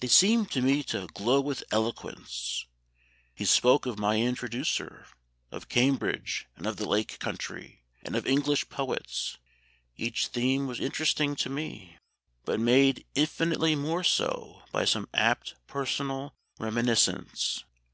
[0.00, 2.64] They seemed to me to glow with eloquence.
[3.34, 5.04] He spoke of my introducer,
[5.50, 9.36] of Cambridge, of the Lake Country, and of English poets.
[9.94, 11.98] Each theme was interesting to me,
[12.46, 17.62] but made infinitely more so by some apt personal reminiscence.